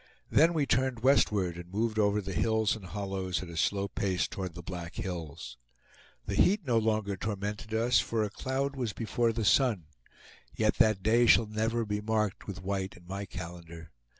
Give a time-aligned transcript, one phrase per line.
[0.31, 4.27] Then we turned westward, and moved over the hills and hollows at a slow pace
[4.27, 5.59] toward the Black Hills.
[6.25, 9.83] The heat no longer tormented us, for a cloud was before the sun.
[10.55, 13.91] Yet that day shall never be marked with white in my calendar.